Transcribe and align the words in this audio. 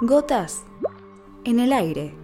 Gotas 0.00 0.64
en 1.44 1.60
el 1.60 1.72
aire. 1.72 2.14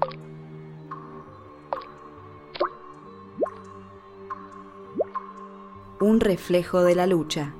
Un 6.00 6.18
reflejo 6.18 6.82
de 6.82 6.96
la 6.96 7.06
lucha. 7.06 7.54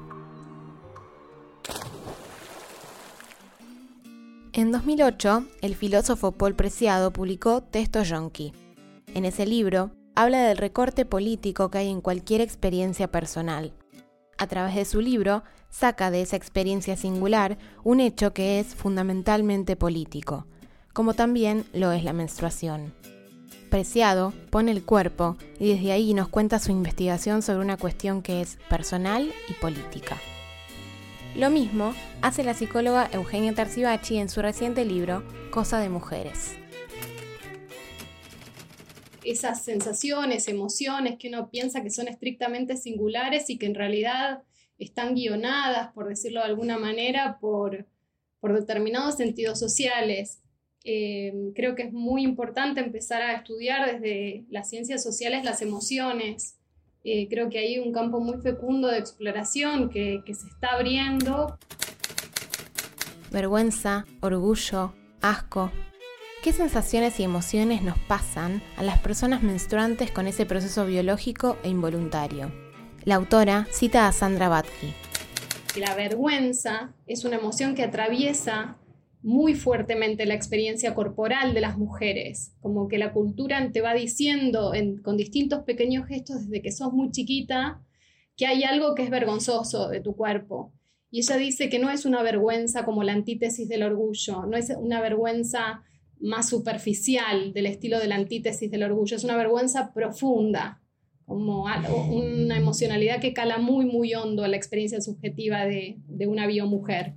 En 4.53 4.73
2008, 4.73 5.45
el 5.61 5.77
filósofo 5.77 6.33
Paul 6.33 6.55
Preciado 6.57 7.13
publicó 7.13 7.63
Testo 7.63 8.03
Yonki. 8.03 8.53
En 9.15 9.25
ese 9.25 9.47
libro, 9.47 9.93
habla 10.17 10.43
del 10.43 10.57
recorte 10.57 11.05
político 11.05 11.71
que 11.71 11.79
hay 11.79 11.91
en 11.91 12.01
cualquier 12.01 12.41
experiencia 12.41 13.09
personal. 13.09 13.73
A 14.39 14.47
través 14.47 14.77
de 14.77 14.85
su 14.85 15.01
libro, 15.01 15.43
saca 15.69 16.11
de 16.11 16.23
esa 16.23 16.37
experiencia 16.37 16.97
singular 16.97 17.59
un 17.83 18.01
hecho 18.01 18.33
que 18.33 18.61
es 18.61 18.75
fundamentalmente 18.75 19.75
político, 19.75 20.47
como 20.93 21.15
también 21.15 21.65
lo 21.73 21.93
es 21.93 22.05
la 22.05 22.13
menstruación. 22.13 22.95
Preciado 23.69 24.33
pone 24.51 24.71
el 24.71 24.85
cuerpo 24.85 25.37
y 25.59 25.75
desde 25.75 25.93
ahí 25.93 26.15
nos 26.15 26.29
cuenta 26.29 26.59
su 26.59 26.71
investigación 26.71 27.43
sobre 27.43 27.65
una 27.65 27.77
cuestión 27.77 28.23
que 28.23 28.41
es 28.41 28.59
personal 28.71 29.31
y 29.49 29.53
política. 29.55 30.17
Lo 31.37 31.51
mismo 31.51 31.93
hace 32.23 32.45
la 32.45 32.55
psicóloga 32.55 33.11
Eugenia 33.13 33.55
Tarcibachi 33.55 34.19
en 34.19 34.29
su 34.29 34.41
reciente 34.41 34.85
libro 34.85 35.23
Cosa 35.51 35.79
de 35.79 35.89
Mujeres. 35.89 36.57
Esas 39.31 39.63
sensaciones, 39.63 40.49
emociones 40.49 41.19
que 41.19 41.29
uno 41.29 41.51
piensa 41.51 41.83
que 41.83 41.91
son 41.91 42.09
estrictamente 42.09 42.79
singulares 42.79 43.51
y 43.51 43.59
que 43.59 43.67
en 43.67 43.75
realidad 43.75 44.43
están 44.79 45.15
guionadas, 45.15 45.93
por 45.93 46.09
decirlo 46.09 46.41
de 46.41 46.47
alguna 46.47 46.79
manera, 46.79 47.39
por, 47.39 47.87
determinados 48.41 49.17
sentidos 49.17 49.59
sociales. 49.59 50.41
Eh, 50.83 51.35
creo 51.55 51.75
que 51.75 51.83
es 51.83 51.93
muy 51.93 52.23
importante 52.23 52.81
empezar 52.81 53.21
a 53.21 53.35
estudiar 53.35 53.93
desde 53.93 54.47
las 54.49 54.71
ciencias 54.71 55.03
sociales 55.03 55.45
las 55.45 55.61
emociones. 55.61 56.57
Eh, 57.05 57.29
creo 57.29 57.51
que 57.51 57.59
hay 57.59 57.79
un 57.79 57.93
campo 57.93 58.21
muy 58.21 58.41
fecundo 58.41 58.89
de 58.89 58.97
exploración 58.97 59.91
que, 59.91 60.23
que 60.25 60.35
se 60.35 60.47
está 60.47 60.69
abriendo. 60.69 61.59
Vergüenza, 63.31 64.07
orgullo, 64.23 64.95
asco. 65.21 65.71
¿Qué 66.43 66.53
sensaciones 66.53 67.19
y 67.19 67.25
emociones 67.25 67.83
nos 67.83 67.99
pasan 67.99 68.63
a 68.77 68.85
las 68.85 69.01
personas 69.01 69.43
menstruantes 69.43 70.13
con 70.13 70.29
ese 70.29 70.47
proceso 70.47 70.87
biológico 70.87 71.59
e 71.65 71.69
involuntario? 71.69 72.53
La 73.05 73.17
autora 73.17 73.67
cita 73.73 74.07
a 74.07 74.13
Sandra 74.13 74.49
Batki. 74.49 74.95
La 75.81 75.97
vergüenza 75.97 76.95
es 77.09 77.25
una 77.25 77.37
emoción 77.37 77.75
que 77.75 77.83
atraviesa 77.83 78.79
muy 79.21 79.55
fuertemente 79.55 80.27
la 80.27 80.35
experiencia 80.35 80.95
corporal 80.95 81.55
de 81.55 81.61
las 81.61 81.77
mujeres, 81.77 82.55
como 82.61 82.87
que 82.87 82.99
la 82.99 83.13
cultura 83.13 83.73
te 83.73 83.81
va 83.81 83.93
diciendo 83.93 84.73
con 85.03 85.17
distintos 85.17 85.65
pequeños 85.65 86.07
gestos 86.07 86.43
desde 86.43 86.63
que 86.63 86.71
sos 86.71 86.93
muy 86.93 87.11
chiquita 87.11 87.83
que 88.37 88.47
hay 88.47 88.63
algo 88.63 88.95
que 88.95 89.03
es 89.03 89.11
vergonzoso 89.11 89.89
de 89.89 90.01
tu 90.01 90.15
cuerpo. 90.15 90.73
Y 91.11 91.19
ella 91.19 91.37
dice 91.37 91.69
que 91.69 91.81
no 91.81 91.91
es 91.91 92.05
una 92.05 92.23
vergüenza 92.23 92.85
como 92.85 93.03
la 93.03 93.13
antítesis 93.13 93.69
del 93.69 93.83
orgullo, 93.83 94.47
no 94.47 94.57
es 94.57 94.71
una 94.79 95.01
vergüenza 95.01 95.83
más 96.21 96.49
superficial 96.49 97.53
del 97.53 97.67
estilo 97.67 97.99
de 97.99 98.09
la 98.09 98.17
antítesis 98.17 98.71
del 98.71 98.83
orgullo, 98.83 99.17
es 99.17 99.25
una 99.25 99.37
vergüenza 99.37 99.93
profunda, 99.93 100.81
como 101.27 101.65
una 101.65 102.57
emocionalidad 102.57 103.21
que 103.21 103.35
cala 103.35 103.59
muy, 103.59 103.85
muy 103.85 104.15
hondo 104.15 104.45
a 104.45 104.49
la 104.49 104.57
experiencia 104.57 105.01
subjetiva 105.01 105.67
de, 105.67 105.99
de 106.07 106.27
una 106.27 106.47
biomujer. 106.47 107.15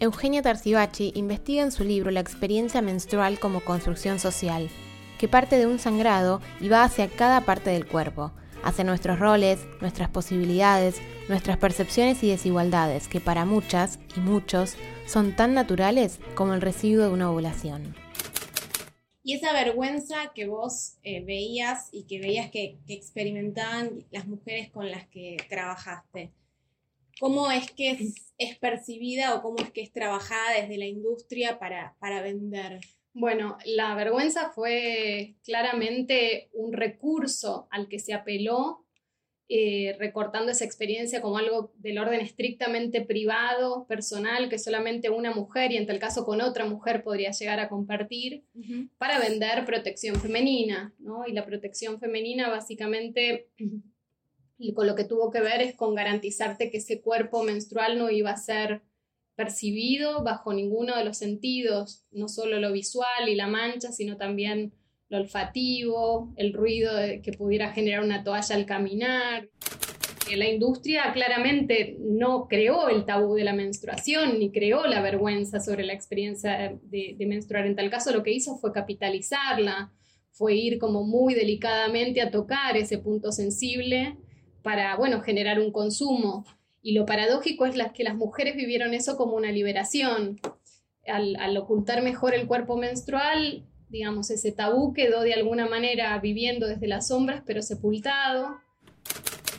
Eugenia 0.00 0.42
Tarcibachi 0.42 1.12
investiga 1.14 1.62
en 1.62 1.70
su 1.70 1.84
libro 1.84 2.10
la 2.10 2.20
experiencia 2.20 2.82
menstrual 2.82 3.38
como 3.38 3.60
construcción 3.60 4.18
social, 4.18 4.68
que 5.18 5.28
parte 5.28 5.58
de 5.58 5.66
un 5.66 5.78
sangrado 5.78 6.40
y 6.60 6.68
va 6.68 6.82
hacia 6.82 7.08
cada 7.08 7.42
parte 7.42 7.70
del 7.70 7.86
cuerpo, 7.86 8.32
hacia 8.62 8.84
nuestros 8.84 9.18
roles, 9.18 9.60
nuestras 9.80 10.08
posibilidades, 10.08 11.00
nuestras 11.28 11.56
percepciones 11.58 12.22
y 12.22 12.28
desigualdades, 12.28 13.08
que 13.08 13.20
para 13.20 13.44
muchas 13.44 13.98
y 14.16 14.20
muchos 14.20 14.76
son 15.06 15.34
tan 15.36 15.54
naturales 15.54 16.18
como 16.34 16.54
el 16.54 16.60
residuo 16.60 17.06
de 17.06 17.12
una 17.12 17.30
ovulación. 17.30 17.94
Y 19.24 19.34
esa 19.34 19.52
vergüenza 19.52 20.32
que 20.34 20.46
vos 20.46 20.98
eh, 21.04 21.22
veías 21.22 21.88
y 21.92 22.04
que 22.04 22.18
veías 22.18 22.50
que, 22.50 22.78
experimentaban 22.88 24.04
las 24.10 24.26
mujeres 24.26 24.70
con 24.70 24.90
las 24.90 25.06
que 25.08 25.36
trabajaste, 25.48 26.32
¿cómo 27.20 27.50
es 27.50 27.70
que 27.70 27.90
es, 28.38 28.58
percibida 28.58 29.36
o 29.36 29.42
cómo 29.42 29.58
es 29.58 29.70
que 29.70 29.82
es 29.82 29.92
trabajada 29.92 30.60
desde 30.60 30.76
la 30.76 30.86
industria 30.86 31.60
para, 31.60 31.94
para 32.00 32.20
vender? 32.20 32.80
Bueno, 33.14 33.58
la 33.66 33.94
vergüenza 33.94 34.50
fue 34.50 35.34
claramente 35.44 36.48
un 36.54 36.72
recurso 36.72 37.68
al 37.70 37.88
que 37.88 37.98
se 37.98 38.14
apeló 38.14 38.86
eh, 39.54 39.96
recortando 39.98 40.50
esa 40.50 40.64
experiencia 40.64 41.20
como 41.20 41.36
algo 41.36 41.74
del 41.76 41.98
orden 41.98 42.20
estrictamente 42.20 43.02
privado, 43.02 43.86
personal, 43.86 44.48
que 44.48 44.58
solamente 44.58 45.10
una 45.10 45.34
mujer 45.34 45.72
y 45.72 45.76
en 45.76 45.86
tal 45.86 45.98
caso 45.98 46.24
con 46.24 46.40
otra 46.40 46.64
mujer 46.64 47.02
podría 47.02 47.32
llegar 47.32 47.60
a 47.60 47.68
compartir, 47.68 48.44
para 48.96 49.18
vender 49.18 49.66
protección 49.66 50.16
femenina, 50.16 50.94
¿no? 50.98 51.26
Y 51.26 51.32
la 51.32 51.44
protección 51.44 52.00
femenina 52.00 52.48
básicamente 52.48 53.50
con 54.74 54.86
lo 54.86 54.94
que 54.94 55.04
tuvo 55.04 55.30
que 55.30 55.40
ver 55.40 55.60
es 55.60 55.74
con 55.74 55.94
garantizarte 55.94 56.70
que 56.70 56.78
ese 56.78 57.02
cuerpo 57.02 57.42
menstrual 57.42 57.98
no 57.98 58.08
iba 58.08 58.30
a 58.30 58.38
ser 58.38 58.80
percibido 59.34 60.22
bajo 60.22 60.52
ninguno 60.52 60.96
de 60.96 61.04
los 61.04 61.18
sentidos, 61.18 62.04
no 62.10 62.28
solo 62.28 62.60
lo 62.60 62.72
visual 62.72 63.28
y 63.28 63.34
la 63.34 63.46
mancha, 63.46 63.92
sino 63.92 64.16
también 64.16 64.72
lo 65.08 65.18
olfativo, 65.18 66.32
el 66.36 66.52
ruido 66.52 66.92
que 67.22 67.32
pudiera 67.32 67.72
generar 67.72 68.02
una 68.02 68.24
toalla 68.24 68.54
al 68.54 68.66
caminar. 68.66 69.48
La 70.34 70.48
industria 70.48 71.12
claramente 71.12 71.96
no 72.00 72.46
creó 72.48 72.88
el 72.88 73.04
tabú 73.04 73.34
de 73.34 73.44
la 73.44 73.52
menstruación 73.52 74.38
ni 74.38 74.50
creó 74.50 74.86
la 74.86 75.02
vergüenza 75.02 75.60
sobre 75.60 75.84
la 75.84 75.92
experiencia 75.92 76.78
de, 76.82 77.14
de 77.18 77.26
menstruar. 77.26 77.66
En 77.66 77.76
tal 77.76 77.90
caso, 77.90 78.12
lo 78.12 78.22
que 78.22 78.32
hizo 78.32 78.56
fue 78.56 78.72
capitalizarla, 78.72 79.92
fue 80.30 80.54
ir 80.54 80.78
como 80.78 81.04
muy 81.04 81.34
delicadamente 81.34 82.22
a 82.22 82.30
tocar 82.30 82.76
ese 82.76 82.98
punto 82.98 83.32
sensible 83.32 84.16
para, 84.62 84.96
bueno, 84.96 85.20
generar 85.20 85.60
un 85.60 85.72
consumo. 85.72 86.44
Y 86.82 86.94
lo 86.94 87.06
paradójico 87.06 87.64
es 87.64 87.76
que 87.94 88.04
las 88.04 88.16
mujeres 88.16 88.56
vivieron 88.56 88.92
eso 88.92 89.16
como 89.16 89.36
una 89.36 89.52
liberación. 89.52 90.40
Al, 91.06 91.36
al, 91.36 91.56
ocultar 91.56 92.02
mejor 92.02 92.34
el 92.34 92.46
cuerpo 92.46 92.76
menstrual, 92.76 93.64
digamos, 93.88 94.30
ese 94.30 94.52
tabú 94.52 94.92
quedó 94.92 95.22
de 95.22 95.34
alguna 95.34 95.68
manera 95.68 96.18
viviendo 96.18 96.66
desde 96.66 96.88
las 96.88 97.08
sombras, 97.08 97.42
pero 97.46 97.62
sepultado. 97.62 98.56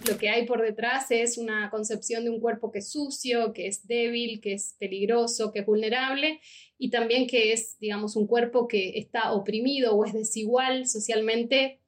Lo 0.07 0.17
que 0.17 0.29
hay 0.29 0.45
por 0.45 0.61
detrás 0.61 1.11
es 1.11 1.37
una 1.37 1.69
concepción 1.69 2.25
de 2.25 2.29
un 2.29 2.41
cuerpo 2.41 2.71
que 2.71 2.79
es 2.79 2.91
sucio, 2.91 3.53
que 3.53 3.67
es 3.67 3.87
débil, 3.87 4.41
que 4.41 4.53
es 4.53 4.75
peligroso, 4.77 5.51
que 5.53 5.59
es 5.59 5.65
vulnerable 5.65 6.41
y 6.77 6.89
también 6.89 7.27
que 7.27 7.53
es, 7.53 7.77
digamos, 7.79 8.17
un 8.17 8.27
cuerpo 8.27 8.67
que 8.67 8.97
está 8.97 9.31
oprimido 9.31 9.95
o 9.95 10.03
es 10.03 10.11
desigual 10.11 10.87
socialmente 10.87 11.79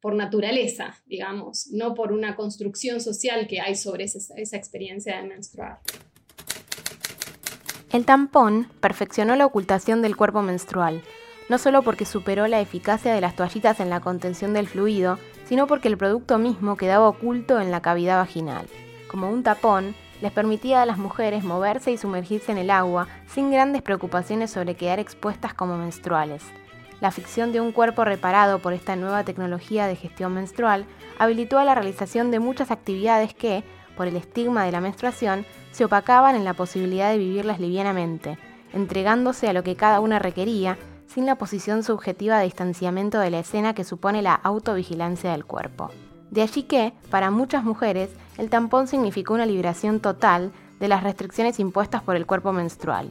por 0.00 0.14
naturaleza, 0.14 0.94
digamos, 1.06 1.68
no 1.72 1.94
por 1.94 2.12
una 2.12 2.36
construcción 2.36 3.00
social 3.00 3.46
que 3.46 3.60
hay 3.60 3.74
sobre 3.74 4.04
esa, 4.04 4.56
experiencia 4.56 5.16
de 5.16 5.28
menstruar. 5.28 5.80
El 7.92 8.04
tampón 8.04 8.68
perfeccionó 8.80 9.36
la 9.36 9.46
ocultación 9.46 10.02
del 10.02 10.16
cuerpo 10.16 10.42
menstrual, 10.42 11.02
no 11.48 11.58
solo 11.58 11.82
porque 11.82 12.04
superó 12.04 12.46
la 12.46 12.60
eficacia 12.60 13.14
de 13.14 13.20
las 13.20 13.36
toallitas 13.36 13.80
en 13.80 13.90
la 13.90 14.00
contención 14.00 14.52
del 14.52 14.66
fluido, 14.66 15.18
sino 15.48 15.66
porque 15.66 15.88
el 15.88 15.96
producto 15.96 16.38
mismo 16.38 16.76
quedaba 16.76 17.08
oculto 17.08 17.60
en 17.60 17.70
la 17.70 17.80
cavidad 17.80 18.18
vaginal. 18.18 18.66
Como 19.08 19.30
un 19.30 19.42
tapón, 19.44 19.94
les 20.20 20.32
permitía 20.32 20.82
a 20.82 20.86
las 20.86 20.98
mujeres 20.98 21.44
moverse 21.44 21.92
y 21.92 21.98
sumergirse 21.98 22.50
en 22.52 22.58
el 22.58 22.70
agua 22.70 23.08
sin 23.28 23.50
grandes 23.50 23.82
preocupaciones 23.82 24.50
sobre 24.50 24.74
quedar 24.74 24.98
expuestas 24.98 25.54
como 25.54 25.76
menstruales. 25.76 26.42
La 27.00 27.10
ficción 27.10 27.52
de 27.52 27.60
un 27.60 27.72
cuerpo 27.72 28.04
reparado 28.04 28.60
por 28.60 28.72
esta 28.72 28.96
nueva 28.96 29.22
tecnología 29.22 29.86
de 29.86 29.96
gestión 29.96 30.32
menstrual 30.32 30.86
habilitó 31.18 31.58
a 31.58 31.64
la 31.64 31.74
realización 31.74 32.30
de 32.30 32.40
muchas 32.40 32.70
actividades 32.70 33.34
que, 33.34 33.64
por 33.96 34.06
el 34.06 34.16
estigma 34.16 34.64
de 34.64 34.72
la 34.72 34.80
menstruación, 34.80 35.44
se 35.72 35.84
opacaban 35.84 36.36
en 36.36 36.44
la 36.44 36.54
posibilidad 36.54 37.10
de 37.10 37.18
vivirlas 37.18 37.60
livianamente, 37.60 38.38
entregándose 38.72 39.48
a 39.48 39.52
lo 39.52 39.62
que 39.62 39.76
cada 39.76 40.00
una 40.00 40.18
requería 40.18 40.78
sin 41.06 41.26
la 41.26 41.36
posición 41.36 41.82
subjetiva 41.82 42.38
de 42.38 42.44
distanciamiento 42.44 43.18
de 43.18 43.30
la 43.30 43.40
escena 43.40 43.74
que 43.74 43.84
supone 43.84 44.22
la 44.22 44.34
autovigilancia 44.34 45.32
del 45.32 45.44
cuerpo. 45.44 45.90
De 46.30 46.42
allí 46.42 46.64
que, 46.64 46.94
para 47.10 47.30
muchas 47.30 47.62
mujeres, 47.62 48.10
el 48.38 48.50
tampón 48.50 48.88
significó 48.88 49.34
una 49.34 49.46
liberación 49.46 50.00
total 50.00 50.50
de 50.80 50.88
las 50.88 51.02
restricciones 51.02 51.60
impuestas 51.60 52.02
por 52.02 52.16
el 52.16 52.26
cuerpo 52.26 52.52
menstrual. 52.52 53.10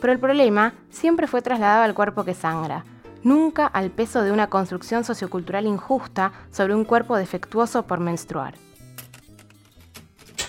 Pero 0.00 0.12
el 0.12 0.18
problema 0.18 0.74
siempre 0.90 1.26
fue 1.26 1.42
trasladado 1.42 1.82
al 1.82 1.94
cuerpo 1.94 2.24
que 2.24 2.34
sangra, 2.34 2.84
nunca 3.24 3.66
al 3.66 3.90
peso 3.90 4.22
de 4.22 4.30
una 4.30 4.48
construcción 4.48 5.04
sociocultural 5.04 5.66
injusta 5.66 6.32
sobre 6.52 6.74
un 6.74 6.84
cuerpo 6.84 7.16
defectuoso 7.16 7.86
por 7.86 7.98
menstruar. 7.98 8.54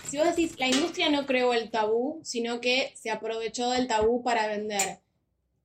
Si 0.08 0.18
vos 0.18 0.28
decís, 0.28 0.60
la 0.60 0.68
industria 0.68 1.10
no 1.10 1.26
creó 1.26 1.54
el 1.54 1.72
tabú, 1.72 2.20
sino 2.24 2.62
que 2.62 2.94
se 2.96 3.10
aprovechó 3.10 3.72
del 3.72 3.88
tabú 3.88 4.24
para 4.24 4.48
vender 4.48 5.00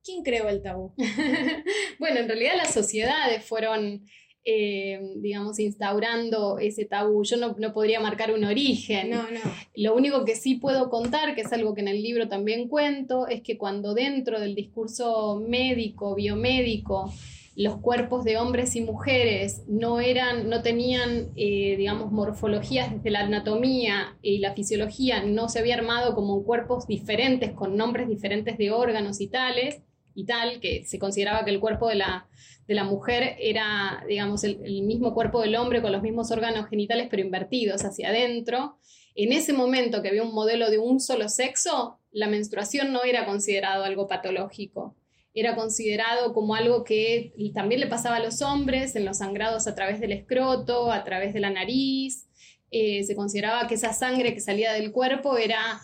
¿Quién 0.03 0.23
creó 0.23 0.49
el 0.49 0.63
tabú? 0.63 0.93
bueno, 1.99 2.19
en 2.19 2.27
realidad 2.27 2.53
las 2.57 2.73
sociedades 2.73 3.45
fueron, 3.45 4.05
eh, 4.43 4.99
digamos, 5.17 5.59
instaurando 5.59 6.57
ese 6.59 6.85
tabú. 6.85 7.23
Yo 7.23 7.37
no, 7.37 7.55
no, 7.57 7.73
podría 7.73 7.99
marcar 7.99 8.33
un 8.33 8.43
origen. 8.43 9.11
No, 9.11 9.23
no. 9.23 9.39
Lo 9.75 9.95
único 9.95 10.25
que 10.25 10.35
sí 10.35 10.55
puedo 10.55 10.89
contar, 10.89 11.35
que 11.35 11.41
es 11.41 11.53
algo 11.53 11.73
que 11.73 11.81
en 11.81 11.87
el 11.87 12.01
libro 12.01 12.27
también 12.27 12.67
cuento, 12.67 13.27
es 13.27 13.41
que 13.41 13.57
cuando 13.57 13.93
dentro 13.93 14.39
del 14.39 14.55
discurso 14.55 15.43
médico, 15.47 16.15
biomédico, 16.15 17.11
los 17.55 17.77
cuerpos 17.77 18.23
de 18.23 18.37
hombres 18.37 18.75
y 18.75 18.81
mujeres 18.81 19.63
no 19.67 19.99
eran, 19.99 20.49
no 20.49 20.61
tenían, 20.61 21.31
eh, 21.35 21.75
digamos, 21.77 22.11
morfologías 22.11 22.91
desde 22.91 23.11
la 23.11 23.21
anatomía 23.21 24.17
y 24.21 24.39
la 24.39 24.53
fisiología, 24.53 25.23
no 25.23 25.49
se 25.49 25.59
había 25.59 25.75
armado 25.75 26.15
como 26.15 26.43
cuerpos 26.43 26.87
diferentes, 26.87 27.51
con 27.51 27.75
nombres 27.75 28.07
diferentes 28.07 28.57
de 28.57 28.71
órganos 28.71 29.19
y 29.19 29.27
tales, 29.27 29.81
y 30.13 30.25
tal, 30.25 30.59
que 30.59 30.85
se 30.85 30.99
consideraba 30.99 31.45
que 31.45 31.51
el 31.51 31.59
cuerpo 31.59 31.87
de 31.89 31.95
la, 31.95 32.27
de 32.67 32.75
la 32.75 32.83
mujer 32.83 33.35
era, 33.39 34.03
digamos, 34.07 34.43
el, 34.43 34.59
mismo 34.83 35.13
cuerpo 35.13 35.41
del 35.41 35.55
hombre 35.55 35.81
con 35.81 35.91
los 35.91 36.01
mismos 36.01 36.31
órganos 36.31 36.69
genitales, 36.69 37.07
pero 37.09 37.21
invertidos 37.21 37.83
hacia 37.83 38.09
adentro. 38.09 38.77
En 39.15 39.33
ese 39.33 39.53
momento 39.53 40.01
que 40.01 40.09
había 40.09 40.23
un 40.23 40.33
modelo 40.33 40.69
de 40.69 40.77
un 40.77 40.99
solo 40.99 41.27
sexo, 41.27 41.99
la 42.11 42.27
menstruación 42.27 42.93
no 42.93 43.03
era 43.03 43.25
considerado 43.25 43.83
algo 43.83 44.07
patológico. 44.07 44.95
Era 45.33 45.55
considerado 45.55 46.33
como 46.33 46.55
algo 46.55 46.83
que 46.83 47.33
también 47.53 47.79
le 47.81 47.87
pasaba 47.87 48.17
a 48.17 48.23
los 48.23 48.41
hombres 48.41 48.95
en 48.95 49.05
los 49.05 49.17
sangrados 49.17 49.67
a 49.67 49.75
través 49.75 49.99
del 49.99 50.11
escroto, 50.11 50.91
a 50.91 51.03
través 51.03 51.33
de 51.33 51.39
la 51.39 51.49
nariz. 51.49 52.27
Eh, 52.69 53.03
se 53.03 53.15
consideraba 53.15 53.67
que 53.67 53.75
esa 53.75 53.93
sangre 53.93 54.33
que 54.33 54.41
salía 54.41 54.73
del 54.73 54.91
cuerpo 54.91 55.37
era 55.37 55.81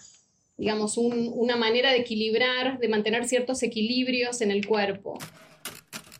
digamos, 0.57 0.97
un, 0.97 1.31
una 1.33 1.55
manera 1.55 1.91
de 1.91 1.99
equilibrar, 1.99 2.79
de 2.79 2.87
mantener 2.87 3.25
ciertos 3.25 3.61
equilibrios 3.63 4.41
en 4.41 4.51
el 4.51 4.65
cuerpo. 4.65 5.19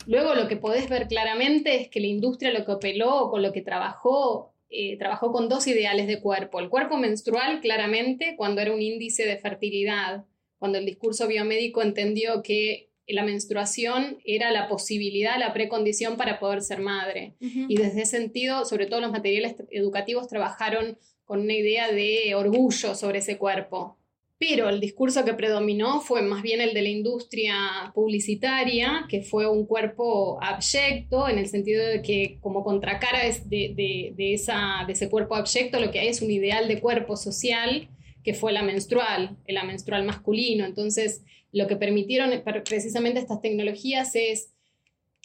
Luego 0.05 0.35
lo 0.35 0.47
que 0.47 0.55
podés 0.55 0.87
ver 0.89 1.07
claramente 1.07 1.75
es 1.81 1.89
que 1.89 1.99
la 1.99 2.07
industria 2.07 2.53
lo 2.53 2.63
que 2.63 2.71
apeló, 2.71 3.29
con 3.29 3.41
lo 3.41 3.51
que 3.51 3.61
trabajó, 3.61 4.53
eh, 4.69 4.97
trabajó 4.97 5.31
con 5.31 5.49
dos 5.49 5.67
ideales 5.67 6.07
de 6.07 6.21
cuerpo. 6.21 6.59
El 6.59 6.69
cuerpo 6.69 6.97
menstrual, 6.97 7.61
claramente, 7.61 8.35
cuando 8.37 8.61
era 8.61 8.73
un 8.73 8.81
índice 8.81 9.25
de 9.25 9.37
fertilidad, 9.37 10.25
cuando 10.59 10.77
el 10.77 10.85
discurso 10.85 11.27
biomédico 11.27 11.81
entendió 11.81 12.41
que 12.41 12.89
la 13.07 13.23
menstruación 13.23 14.19
era 14.25 14.51
la 14.51 14.67
posibilidad, 14.67 15.39
la 15.39 15.53
precondición 15.53 16.17
para 16.17 16.39
poder 16.39 16.61
ser 16.61 16.79
madre. 16.79 17.35
Uh 17.39 17.45
-huh. 17.45 17.65
Y 17.69 17.77
desde 17.77 18.01
ese 18.01 18.17
sentido, 18.17 18.65
sobre 18.65 18.85
todo 18.85 19.01
los 19.01 19.11
materiales 19.11 19.55
educativos 19.71 20.27
trabajaron 20.27 20.97
con 21.23 21.41
una 21.41 21.53
idea 21.53 21.91
de 21.91 22.35
orgullo 22.35 22.95
sobre 22.95 23.19
ese 23.19 23.37
cuerpo. 23.37 23.97
Pero 24.39 24.69
el 24.69 24.79
discurso 24.79 25.25
que 25.25 25.33
predominó 25.33 25.99
fue 25.99 26.21
más 26.21 26.43
bien 26.43 26.61
el 26.61 26.75
de 26.75 26.83
la 26.83 26.89
industria 26.89 27.91
publicitaria, 27.95 29.05
que 29.09 29.23
fue 29.23 29.49
un 29.49 29.65
cuerpo 29.65 30.37
abyecto, 30.43 31.27
en 31.27 31.39
el 31.39 31.47
sentido 31.47 31.83
de 31.83 32.03
que 32.03 32.37
como 32.39 32.63
contracara 32.63 33.23
de, 33.23 33.73
de, 33.73 34.13
de, 34.15 34.33
esa, 34.33 34.83
de 34.85 34.93
ese 34.93 35.09
cuerpo 35.09 35.35
abyecto, 35.35 35.79
lo 35.79 35.89
que 35.89 35.99
hay 35.99 36.09
es 36.09 36.21
un 36.21 36.29
ideal 36.29 36.67
de 36.67 36.79
cuerpo 36.79 37.17
social, 37.17 37.89
que 38.23 38.35
fue 38.35 38.51
la 38.51 38.61
menstrual, 38.61 39.37
el 39.45 39.65
menstrual 39.65 40.03
masculino. 40.03 40.65
Entonces, 40.65 41.23
lo 41.51 41.65
que 41.65 41.75
permitieron 41.75 42.29
precisamente 42.63 43.19
estas 43.19 43.41
tecnologías 43.41 44.15
es 44.15 44.53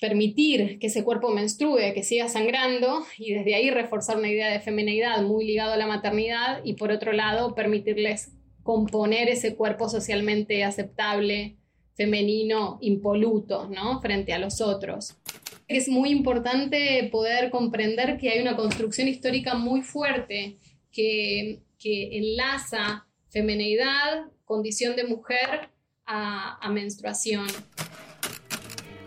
permitir 0.00 0.78
que 0.78 0.86
ese 0.86 1.04
cuerpo 1.04 1.30
menstrue, 1.30 1.92
que 1.92 2.02
siga 2.02 2.28
sangrando 2.28 3.04
y 3.18 3.34
desde 3.34 3.54
ahí 3.54 3.70
reforzar 3.70 4.16
una 4.16 4.30
idea 4.30 4.50
de 4.50 4.60
feminidad 4.60 5.22
muy 5.22 5.44
ligado 5.44 5.74
a 5.74 5.76
la 5.76 5.86
maternidad 5.86 6.60
y 6.64 6.74
por 6.74 6.90
otro 6.90 7.12
lado 7.12 7.54
permitirles 7.54 8.32
componer 8.62 9.28
ese 9.28 9.54
cuerpo 9.54 9.88
socialmente 9.88 10.64
aceptable, 10.64 11.56
femenino, 11.94 12.78
impoluto, 12.80 13.68
¿no? 13.68 14.00
Frente 14.00 14.32
a 14.32 14.38
los 14.38 14.60
otros. 14.60 15.16
Es 15.68 15.88
muy 15.88 16.10
importante 16.10 17.08
poder 17.10 17.50
comprender 17.50 18.18
que 18.18 18.30
hay 18.30 18.40
una 18.40 18.56
construcción 18.56 19.08
histórica 19.08 19.54
muy 19.54 19.82
fuerte 19.82 20.56
que, 20.90 21.60
que 21.78 22.18
enlaza 22.18 23.06
femenidad, 23.30 24.26
condición 24.44 24.96
de 24.96 25.04
mujer 25.04 25.70
a 26.04 26.68
menstruación. 26.70 27.46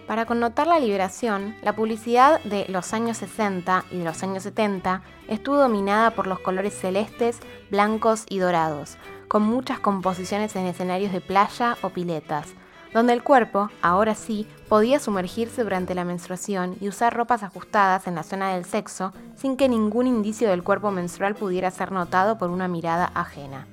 Para 0.07 0.25
connotar 0.25 0.67
la 0.67 0.79
liberación, 0.79 1.55
la 1.63 1.75
publicidad 1.75 2.39
de 2.43 2.65
los 2.69 2.93
años 2.93 3.17
60 3.17 3.85
y 3.91 3.97
de 3.97 4.03
los 4.03 4.21
años 4.21 4.43
70 4.43 5.01
estuvo 5.27 5.57
dominada 5.57 6.11
por 6.11 6.27
los 6.27 6.39
colores 6.39 6.75
celestes, 6.75 7.39
blancos 7.71 8.25
y 8.29 8.37
dorados, 8.37 8.97
con 9.27 9.43
muchas 9.43 9.79
composiciones 9.79 10.55
en 10.55 10.65
escenarios 10.65 11.11
de 11.11 11.21
playa 11.21 11.77
o 11.81 11.89
piletas, 11.89 12.53
donde 12.93 13.11
el 13.11 13.23
cuerpo, 13.23 13.69
ahora 13.81 14.15
sí, 14.15 14.47
podía 14.69 14.99
sumergirse 14.99 15.63
durante 15.63 15.95
la 15.95 16.05
menstruación 16.05 16.77
y 16.79 16.87
usar 16.87 17.13
ropas 17.13 17.43
ajustadas 17.43 18.07
en 18.07 18.15
la 18.15 18.23
zona 18.23 18.53
del 18.53 18.63
sexo 18.63 19.11
sin 19.35 19.57
que 19.57 19.67
ningún 19.67 20.07
indicio 20.07 20.49
del 20.49 20.63
cuerpo 20.63 20.91
menstrual 20.91 21.35
pudiera 21.35 21.71
ser 21.71 21.91
notado 21.91 22.37
por 22.37 22.49
una 22.49 22.69
mirada 22.69 23.11
ajena. 23.13 23.67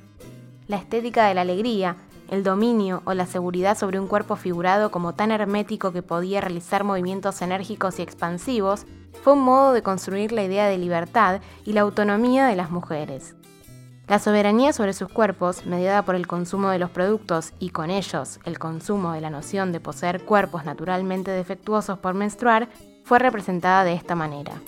La 0.67 0.77
estética 0.77 1.27
de 1.27 1.35
la 1.35 1.43
alegría, 1.43 1.97
el 2.31 2.43
dominio 2.43 3.03
o 3.05 3.15
la 3.15 3.27
seguridad 3.27 3.79
sobre 3.79 4.01
un 4.01 4.09
cuerpo 4.09 4.37
figurado 4.37 4.91
como 4.91 5.13
tan 5.13 5.31
hermético 5.31 5.93
que 5.93 6.03
podía 6.03 6.41
realizar 6.41 6.83
movimientos 6.83 7.43
enérgicos 7.43 7.99
y 7.99 8.03
expansivos, 8.03 8.87
fue 9.23 9.35
un 9.35 9.43
modo 9.43 9.73
de 9.73 9.83
construir 9.83 10.33
la 10.33 10.43
idea 10.43 10.67
de 10.67 10.79
libertad 10.79 11.43
y 11.65 11.75
la 11.75 11.83
autonomía 11.83 12.47
de 12.47 12.57
las 12.57 12.71
mujeres. 12.71 13.37
La 14.09 14.19
soberanía 14.19 14.73
sobre 14.73 14.93
sus 14.93 15.09
cuerpos, 15.09 15.65
mediada 15.65 16.05
por 16.05 16.17
el 16.17 16.27
consumo 16.27 16.71
de 16.71 16.79
los 16.79 16.91
productos 16.91 17.53
y 17.61 17.71
con 17.71 17.91
ellos 17.91 18.41
el 18.45 18.59
consumo 18.59 19.13
de 19.13 19.21
la 19.21 19.31
noción 19.31 19.73
de 19.73 19.81
poseer 19.81 20.23
cuerpos 20.23 20.65
naturalmente 20.65 21.31
defectuosos 21.31 21.99
por 21.99 22.15
menstruar, 22.15 22.69
fue 23.05 23.19
representada 23.21 23.85
de 23.85 23.95
esta 23.95 24.15
manera. 24.15 24.61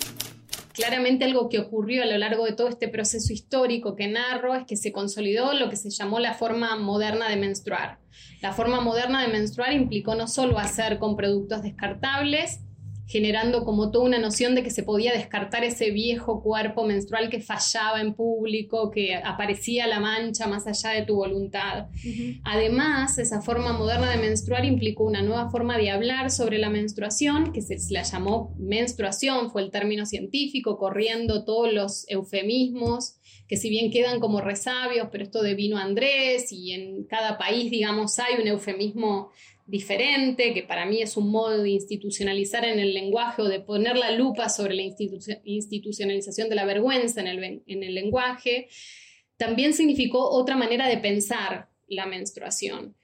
Claramente 0.72 1.25
algo 1.25 1.48
que 1.48 1.60
ocurrió 1.60 2.02
a 2.02 2.06
lo 2.06 2.19
largo 2.19 2.44
de 2.46 2.52
todo 2.52 2.69
este 2.69 2.88
proceso 2.88 3.32
histórico 3.32 3.94
que 3.94 4.08
narro 4.08 4.56
es 4.56 4.64
que 4.66 4.76
se 4.76 4.90
consolidó 4.90 5.52
lo 5.52 5.70
que 5.70 5.76
se 5.76 5.90
llamó 5.90 6.19
la 6.19 6.34
forma 6.34 6.75
moderna 6.76 7.28
de 7.28 7.36
menstruar. 7.36 7.98
La 8.40 8.52
forma 8.52 8.81
moderna 8.81 9.22
de 9.22 9.28
menstruar 9.28 9.72
implicó 9.72 10.16
no 10.16 10.26
solo 10.26 10.58
hacer 10.58 10.98
con 10.98 11.16
productos 11.16 11.62
descartables, 11.62 12.60
generando 13.06 13.65
como 13.65 13.91
toda 13.91 14.06
una 14.06 14.19
noción 14.19 14.55
de 14.55 14.62
que 14.62 14.71
se 14.71 14.83
podía 14.83 15.12
descartar 15.12 15.62
ese 15.62 15.91
viejo 15.91 16.43
cuerpo 16.43 16.85
menstrual 16.85 17.29
que 17.29 17.41
fallaba 17.41 18.01
en 18.01 18.15
público, 18.15 18.91
que 18.91 19.15
aparecía 19.15 19.87
la 19.87 20.01
mancha 20.01 20.47
más 20.47 20.67
allá 20.67 20.99
de 20.99 21.06
tu 21.06 21.17
voluntad. 21.17 21.89
Uh 21.89 22.09
-huh. 22.09 22.41
Además, 22.45 23.19
esa 23.19 23.43
forma 23.43 23.73
moderna 23.73 24.11
de 24.11 24.17
menstruar 24.17 24.65
implicó 24.65 25.05
una 25.05 25.23
nueva 25.23 25.51
forma 25.51 25.77
de 25.77 25.91
hablar 25.91 26.31
sobre 26.31 26.58
la 26.58 26.70
menstruación, 26.70 27.53
que 27.53 27.61
se 27.61 27.77
la 27.91 28.03
llamó 28.03 28.55
menstruación, 28.58 29.51
fue 29.51 29.63
el 29.63 29.70
término 29.70 30.06
científico, 30.06 30.79
corriendo 30.79 31.44
todos 31.44 31.73
los 31.73 32.06
eufemismos, 32.08 33.17
que 33.46 33.56
si 33.58 33.69
bien 33.69 33.91
quedan 33.91 34.20
como 34.20 34.41
resabios, 34.41 35.08
pero 35.13 35.25
esto 35.25 35.43
de 35.43 35.55
vino 35.55 35.77
Andrés 35.77 36.51
y 36.51 36.73
en 36.73 37.05
cada 37.05 37.37
país, 37.37 37.70
digamos, 37.70 38.19
hay 38.19 38.41
un 38.41 38.49
eufemismo 38.49 39.31
diferente, 39.67 40.53
que 40.53 40.63
para 40.63 40.85
mí 40.85 41.01
es 41.01 41.17
un 41.17 41.31
modo 41.31 41.63
de 41.63 41.71
institucionalizar 41.71 42.65
en 42.65 42.79
el 42.79 42.93
lenguaje 42.93 43.43
o 43.43 43.49
de 43.49 43.61
poner 43.61 43.97
la 43.97 44.11
lupa 44.11 44.49
sobre 44.49 44.75
la 44.75 44.83
institu 44.83 45.19
institucionalización 45.44 46.49
de 46.49 46.55
la 46.55 46.67
vergüenza 46.67 47.21
en 47.21 47.27
el, 47.29 47.63
en 47.67 47.83
el 47.83 47.94
lenguaje, 47.94 48.69
también 49.37 49.73
significó 49.73 50.31
otra 50.31 50.56
manera 50.56 50.89
de 50.89 50.99
pensar 50.99 51.69
la 51.89 52.06
menstruación. 52.06 52.94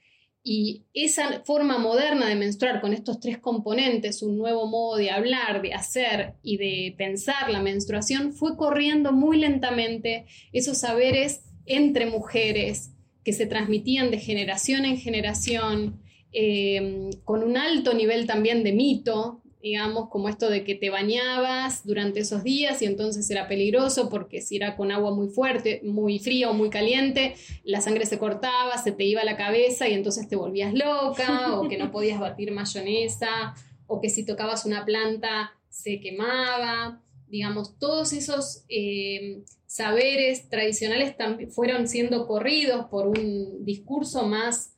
Y 0.43 0.85
esa 0.93 1.43
forma 1.43 1.77
moderna 1.77 2.27
de 2.27 2.35
menstruar 2.35 2.81
con 2.81 2.93
estos 2.93 3.19
tres 3.19 3.37
componentes, 3.37 4.23
un 4.23 4.37
nuevo 4.37 4.65
modo 4.65 4.97
de 4.97 5.11
hablar, 5.11 5.61
de 5.61 5.73
hacer 5.73 6.33
y 6.41 6.57
de 6.57 6.95
pensar 6.97 7.51
la 7.51 7.61
menstruación, 7.61 8.33
fue 8.33 8.57
corriendo 8.57 9.11
muy 9.11 9.37
lentamente 9.37 10.25
esos 10.51 10.79
saberes 10.79 11.43
entre 11.67 12.07
mujeres 12.07 12.91
que 13.23 13.33
se 13.33 13.45
transmitían 13.45 14.09
de 14.09 14.17
generación 14.17 14.85
en 14.85 14.97
generación, 14.97 16.01
eh, 16.33 17.09
con 17.23 17.43
un 17.43 17.57
alto 17.57 17.93
nivel 17.93 18.25
también 18.25 18.63
de 18.63 18.71
mito, 18.71 19.41
digamos, 19.61 20.09
como 20.09 20.27
esto 20.27 20.49
de 20.49 20.63
que 20.63 20.75
te 20.75 20.89
bañabas 20.89 21.85
durante 21.85 22.21
esos 22.21 22.43
días 22.43 22.81
y 22.81 22.85
entonces 22.85 23.29
era 23.29 23.47
peligroso 23.47 24.09
porque 24.09 24.41
si 24.41 24.55
era 24.55 24.75
con 24.75 24.91
agua 24.91 25.13
muy 25.13 25.29
fuerte, 25.29 25.81
muy 25.83 26.19
fría 26.19 26.49
o 26.49 26.53
muy 26.53 26.69
caliente, 26.69 27.35
la 27.63 27.81
sangre 27.81 28.05
se 28.05 28.17
cortaba, 28.17 28.77
se 28.77 28.91
te 28.91 29.03
iba 29.03 29.21
a 29.21 29.25
la 29.25 29.37
cabeza 29.37 29.87
y 29.87 29.93
entonces 29.93 30.27
te 30.27 30.35
volvías 30.35 30.73
loca 30.73 31.59
o 31.59 31.67
que 31.67 31.77
no 31.77 31.91
podías 31.91 32.19
batir 32.19 32.51
mayonesa 32.51 33.53
o 33.85 34.01
que 34.01 34.09
si 34.09 34.25
tocabas 34.25 34.65
una 34.65 34.83
planta 34.85 35.53
se 35.69 35.99
quemaba. 35.99 37.01
Digamos, 37.27 37.77
todos 37.77 38.13
esos 38.13 38.65
eh, 38.67 39.43
saberes 39.67 40.49
tradicionales 40.49 41.15
fueron 41.49 41.87
siendo 41.87 42.27
corridos 42.27 42.87
por 42.87 43.07
un 43.07 43.63
discurso 43.63 44.25
más 44.25 44.73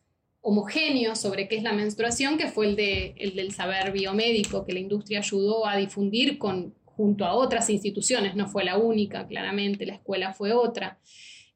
homogéneo 0.45 1.15
sobre 1.15 1.47
qué 1.47 1.55
es 1.55 1.63
la 1.63 1.71
menstruación, 1.71 2.37
que 2.37 2.49
fue 2.49 2.67
el, 2.67 2.75
de, 2.75 3.15
el 3.17 3.35
del 3.35 3.53
saber 3.53 3.93
biomédico 3.93 4.65
que 4.65 4.73
la 4.73 4.79
industria 4.79 5.19
ayudó 5.19 5.65
a 5.65 5.77
difundir 5.77 6.37
con, 6.37 6.75
junto 6.85 7.25
a 7.25 7.33
otras 7.33 7.69
instituciones, 7.69 8.35
no 8.35 8.47
fue 8.47 8.65
la 8.65 8.77
única, 8.77 9.25
claramente, 9.25 9.85
la 9.85 9.95
escuela 9.95 10.33
fue 10.33 10.51
otra. 10.51 10.99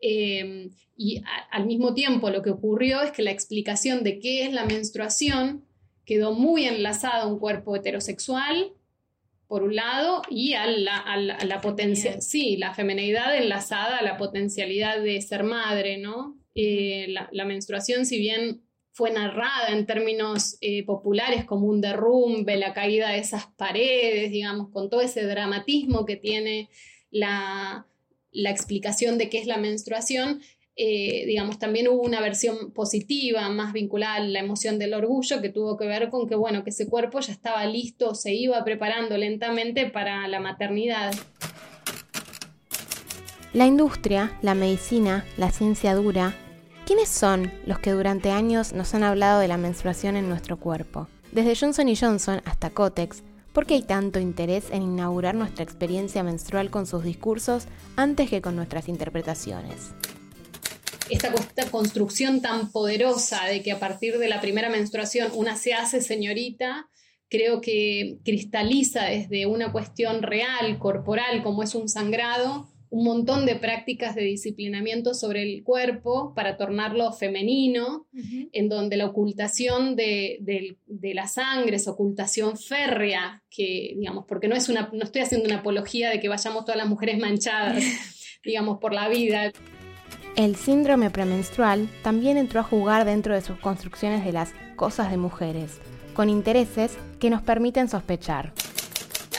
Eh, 0.02 0.70
y 0.96 1.18
a, 1.18 1.24
al 1.52 1.66
mismo 1.66 1.94
tiempo 1.94 2.30
lo 2.30 2.42
que 2.42 2.50
ocurrió 2.50 3.02
es 3.02 3.12
que 3.12 3.24
la 3.24 3.32
explicación 3.32 4.04
de 4.04 4.20
qué 4.20 4.46
es 4.46 4.54
la 4.54 4.66
menstruación 4.66 5.66
quedó 6.06 6.34
muy 6.34 6.64
enlazada 6.64 7.24
a 7.24 7.28
un 7.28 7.40
cuerpo 7.40 7.76
heterosexual, 7.76 8.72
por 9.48 9.64
un 9.64 9.76
lado, 9.76 10.22
y 10.30 10.54
a 10.54 10.66
la, 10.66 10.98
a 10.98 11.62
potencia, 11.62 12.22
sí, 12.22 12.58
la 12.58 12.74
femenidad 12.74 13.36
enlazada 13.36 13.98
a 13.98 14.04
la 14.04 14.18
potencialidad 14.18 15.02
de 15.02 15.22
ser 15.22 15.44
madre, 15.44 15.98
¿no? 15.98 16.38
Eh, 16.56 17.08
la, 17.10 17.46
menstruación, 17.46 18.06
si 18.06 18.18
bien 18.18 18.62
fue 18.98 19.12
narrada 19.12 19.70
en 19.70 19.86
términos 19.86 20.58
eh, 20.60 20.84
populares 20.84 21.46
como 21.46 21.68
un 21.68 21.82
derrumbe, 21.82 22.58
la 22.58 22.74
caída 22.74 23.12
de 23.12 23.20
esas 23.20 23.46
paredes, 23.46 24.32
digamos, 24.32 24.70
con 24.70 24.90
todo 24.90 25.02
ese 25.02 25.22
dramatismo 25.22 26.04
que 26.04 26.16
tiene 26.16 26.68
la, 27.12 27.86
explicación 28.34 29.20
de 29.20 29.30
qué 29.30 29.38
es 29.38 29.46
la 29.46 29.58
menstruación, 29.58 30.42
eh, 30.76 31.26
digamos, 31.28 31.60
también 31.60 31.88
hubo 31.90 32.02
una 32.02 32.22
versión 32.22 32.72
positiva, 32.74 33.48
más 33.50 33.72
vinculada 33.72 34.16
a 34.16 34.20
la 34.22 34.40
emoción 34.40 34.80
del 34.80 34.96
orgullo, 34.96 35.42
que 35.42 35.50
tuvo 35.50 35.78
que 35.78 35.86
ver 35.86 36.10
con 36.10 36.28
que, 36.28 36.34
bueno, 36.34 36.64
que 36.64 36.72
ese 36.72 36.88
cuerpo 36.88 37.20
ya 37.20 37.34
estaba 37.34 37.68
listo, 37.68 38.16
se 38.16 38.34
iba 38.34 38.64
preparando 38.64 39.16
lentamente 39.16 39.86
para 39.86 40.28
la 40.28 40.40
maternidad. 40.40 41.14
La 43.54 43.68
industria, 43.68 44.40
la 44.42 44.56
medicina, 44.56 45.24
la 45.38 45.52
ciencia 45.52 45.94
dura, 45.94 46.36
¿quiénes 46.88 47.10
son 47.10 47.52
los 47.66 47.80
que 47.80 47.92
durante 47.92 48.32
años 48.32 48.72
nos 48.72 48.94
han 48.94 49.04
hablado 49.04 49.42
de 49.42 49.50
la 49.50 49.58
menstruación 49.58 50.16
en 50.16 50.30
nuestro 50.30 50.58
cuerpo? 50.58 51.10
Desde 51.34 51.54
Johnson 51.54 51.94
Johnson 51.94 52.42
hasta 52.46 52.70
Cotex, 52.70 53.24
¿por 53.52 53.66
qué 53.66 53.74
hay 53.74 53.82
tanto 53.82 54.22
interés 54.22 54.72
en 54.72 54.84
inaugurar 54.84 55.36
nuestra 55.36 55.66
experiencia 55.66 56.24
menstrual 56.24 56.70
con 56.70 56.88
sus 56.88 57.04
discursos 57.04 57.66
antes 57.98 58.30
que 58.30 58.42
con 58.42 58.56
nuestras 58.56 58.88
interpretaciones? 58.88 59.92
esta, 61.10 61.34
construcción 61.70 62.42
tan 62.42 62.72
poderosa 62.72 63.44
de 63.46 63.62
que 63.62 63.74
a 63.74 63.80
partir 63.80 64.18
de 64.18 64.30
la 64.30 64.40
primera 64.40 64.70
menstruación 64.70 65.32
una 65.34 65.58
se 65.58 65.74
hace 65.74 66.02
señorita, 66.02 66.90
creo 67.30 67.60
que 67.60 68.20
cristaliza 68.24 69.04
desde 69.06 69.46
una 69.46 69.74
cuestión 69.74 70.22
real, 70.22 70.80
corporal, 70.80 71.44
como 71.44 71.64
es 71.64 71.76
un 71.76 71.90
sangrado, 71.90 72.70
un 72.90 73.04
montón 73.04 73.46
de 73.46 73.56
prácticas 73.56 74.16
de 74.16 74.24
disciplinamiento 74.24 75.14
sobre 75.14 75.44
el 75.44 75.64
cuerpo 75.64 76.34
para 76.34 76.58
tornarlo 76.58 77.12
femenino, 77.12 78.08
en 78.52 78.70
donde 78.70 78.98
la 78.98 79.08
ocultación 79.08 79.96
de, 79.96 80.38
de, 80.40 81.14
la 81.14 81.28
sangre 81.28 81.78
es 81.78 81.88
ocultación 81.88 82.58
férrea, 82.58 83.44
que, 83.50 83.94
digamos, 83.98 84.26
porque 84.28 84.48
no, 84.48 84.56
es 84.56 84.70
una, 84.70 84.90
no 84.94 85.04
estoy 85.04 85.22
haciendo 85.22 85.48
una 85.48 85.60
apología 85.60 86.10
de 86.10 86.20
que 86.20 86.30
vayamos 86.30 86.66
todas 86.66 86.78
las 86.78 86.88
mujeres 86.88 87.20
manchadas, 87.20 87.84
digamos, 88.44 88.80
por 88.80 88.94
la 88.94 89.10
vida. 89.10 89.52
El 90.36 90.56
síndrome 90.56 91.10
premenstrual 91.10 91.90
también 92.04 92.38
entró 92.38 92.60
a 92.60 92.64
jugar 92.64 93.06
dentro 93.06 93.34
de 93.34 93.42
sus 93.42 93.58
construcciones 93.58 94.24
de 94.24 94.32
las 94.32 94.54
cosas 94.76 95.12
de 95.12 95.18
mujeres, 95.18 95.80
con 96.14 96.30
intereses 96.30 96.98
que 97.20 97.30
nos 97.30 97.42
permiten 97.42 97.90
sospechar. 97.90 98.54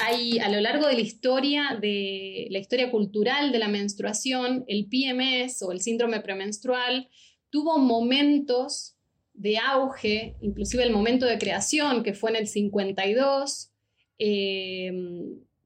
Hay 0.02 0.38
a 0.38 0.48
lo 0.48 0.60
largo 0.60 0.86
de 0.86 0.94
la 0.94 1.00
historia 1.00 1.78
de 1.80 2.46
la 2.50 2.58
historia 2.58 2.90
cultural 2.90 3.52
de 3.52 3.58
la 3.58 3.68
menstruación, 3.68 4.64
el 4.68 4.86
PMS 4.86 5.62
o 5.62 5.72
el 5.72 5.80
síndrome 5.80 6.20
premenstrual 6.20 7.08
tuvo 7.50 7.78
momentos 7.78 8.96
de 9.34 9.58
auge, 9.58 10.36
inclusive 10.40 10.82
el 10.82 10.92
momento 10.92 11.26
de 11.26 11.38
creación 11.38 12.02
que 12.02 12.14
fue 12.14 12.30
en 12.30 12.36
el 12.36 12.46
52, 12.46 13.72
eh, 14.18 14.92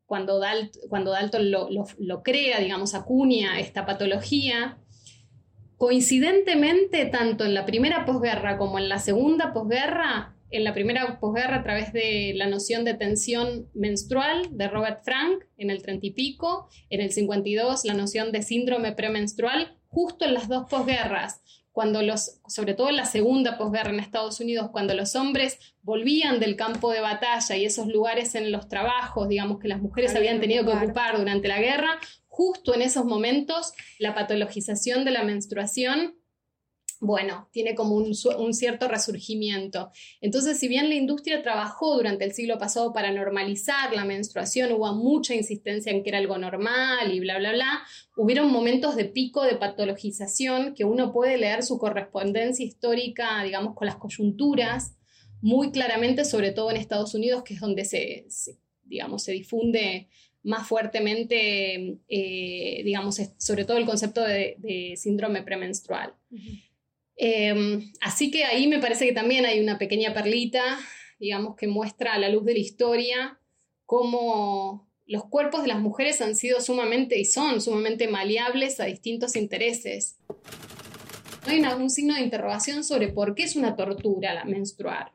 cuando, 0.07 0.39
Dalton 0.39 1.51
lo, 1.51 1.69
lo 1.71 2.23
crea, 2.23 2.61
digamos, 2.61 2.95
acuña 2.95 3.59
esta 3.59 3.87
patología. 3.87 4.79
Coincidentemente, 5.79 7.07
tanto 7.07 7.47
en 7.47 7.55
la 7.55 7.65
primera 7.65 8.05
posguerra 8.05 8.59
como 8.59 8.79
en 8.79 8.91
la 8.91 8.99
segunda 8.99 9.55
posguerra, 9.55 10.37
en 10.53 10.65
la 10.65 10.75
primera 10.75 11.19
posguerra 11.19 11.57
a 11.57 11.63
través 11.63 11.93
de 11.93 12.33
la 12.37 12.47
noción 12.47 12.85
de 12.85 12.95
tensión 12.95 13.69
menstrual 13.75 14.49
de 14.51 14.69
Robert 14.69 15.03
Frank 15.05 15.45
en 15.57 15.71
el 15.71 15.83
30 15.83 16.07
y 16.07 16.11
pico, 16.13 16.69
en 16.91 17.01
el 17.01 17.11
52 17.11 17.85
la 17.85 17.95
noción 17.95 18.33
de 18.33 18.43
síndrome 18.43 18.93
premenstrual, 18.93 19.79
justo 19.89 20.25
en 20.25 20.35
las 20.35 20.49
dos 20.49 20.67
posguerras, 20.71 21.43
cuando 21.73 22.03
los, 22.03 22.41
sobre 22.47 22.75
todo 22.75 22.91
en 22.91 22.97
la 22.97 23.07
segunda 23.07 23.57
posguerra 23.57 23.91
en 23.91 24.01
Estados 24.01 24.41
Unidos, 24.41 24.69
cuando 24.73 24.95
los 24.95 25.17
hombres 25.17 25.59
volvían 25.81 26.39
del 26.39 26.55
campo 26.55 26.91
de 26.93 27.01
batalla 27.01 27.57
y 27.57 27.65
esos 27.65 27.87
lugares 27.89 28.35
en 28.35 28.53
los 28.53 28.69
trabajos, 28.69 29.29
digamos, 29.29 29.59
que 29.59 29.69
las 29.69 29.81
mujeres 29.81 30.15
habían 30.15 30.39
tenido 30.39 30.67
que 30.67 30.73
ocupar 30.73 31.19
durante 31.19 31.49
la 31.49 31.61
guerra, 31.61 31.99
justo 32.29 32.75
en 32.75 32.83
esos 32.83 33.07
momentos 33.07 33.73
la 33.99 34.15
patologización 34.15 35.05
de 35.05 35.11
la 35.13 35.25
menstruación 35.25 36.15
bueno, 37.03 37.49
tiene 37.51 37.75
como 37.75 37.97
un, 37.97 38.55
cierto 38.55 38.87
resurgimiento. 38.87 39.91
Entonces, 40.21 40.61
si 40.61 40.69
bien 40.69 40.89
la 40.89 40.95
industria 40.95 41.43
trabajó 41.43 41.97
durante 41.97 42.25
el 42.25 42.33
siglo 42.33 42.59
pasado 42.59 42.93
para 42.93 43.11
normalizar 43.11 43.93
la 43.93 44.05
menstruación, 44.05 44.71
hubo 44.71 44.95
mucha 44.95 45.35
insistencia 45.35 45.91
en 45.91 46.05
que 46.05 46.11
era 46.11 46.19
algo 46.19 46.39
normal 46.39 47.13
y 47.13 47.19
bla, 47.19 47.39
bla, 47.39 47.51
bla, 47.51 47.83
hubieron 48.17 48.53
momentos 48.53 48.95
de 48.95 49.07
pico 49.07 49.43
de 49.43 49.57
patologización 49.57 50.75
que 50.77 50.85
uno 50.85 51.13
puede 51.13 51.39
leer 51.39 51.65
su 51.65 51.77
correspondencia 51.77 52.65
histórica, 52.65 53.43
digamos, 53.43 53.75
con 53.75 53.87
las 53.87 53.97
coyunturas, 53.97 54.95
muy 55.41 55.73
claramente, 55.73 56.25
sobre 56.25 56.53
todo 56.53 56.71
en 56.71 56.77
Estados 56.77 57.17
Unidos, 57.17 57.43
que 57.43 57.55
es 57.55 57.61
donde 57.61 57.85
se, 57.85 58.27
digamos, 58.85 59.25
se 59.25 59.33
difunde 59.33 60.07
más 60.45 60.69
fuertemente, 60.69 61.99
eh, 62.09 62.83
digamos, 62.85 63.21
sobre 63.39 63.65
todo 63.65 63.77
el 63.79 63.87
concepto 63.87 64.23
de, 64.23 64.95
síndrome 64.97 65.43
premenstrual. 65.43 66.15
Em, 67.25 67.93
así 68.01 68.33
que 68.33 68.43
ahí 68.43 68.67
me 68.67 68.81
parece 68.81 69.07
que 69.07 69.13
también 69.13 69.47
hay 69.47 69.61
una 69.61 69.79
pequeña 69.79 70.13
perlita, 70.13 70.81
digamos, 71.21 71.55
que 71.55 71.69
muestra 71.69 72.15
a 72.15 72.19
la 72.19 72.29
luz 72.29 72.45
de 72.45 72.55
la 72.55 72.59
historia 72.59 73.39
cómo 73.87 74.89
los 75.07 75.27
cuerpos 75.27 75.63
de 75.63 75.69
las 75.69 75.79
mujeres 75.79 76.21
han 76.21 76.35
sido 76.35 76.61
sumamente 76.61 77.17
y 77.21 77.25
son 77.25 77.61
sumamente 77.61 78.09
maleables 78.09 78.81
a 78.81 78.87
distintos 78.87 79.37
intereses. 79.37 80.19
Hay 81.47 81.61
un 81.61 81.91
signo 81.91 82.15
de 82.17 82.23
interrogación 82.23 82.83
sobre 82.83 83.07
por 83.07 83.37
qué 83.37 83.45
es 83.45 83.55
una 83.55 83.77
tortura 83.77 84.35
la 84.35 84.45
menstruar. 84.45 85.13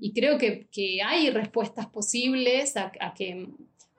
Y 0.00 0.12
creo 0.12 0.36
que, 0.36 0.68
hay 1.02 1.30
respuestas 1.30 1.86
posibles 1.86 2.76
a 2.76 3.14
que 3.16 3.48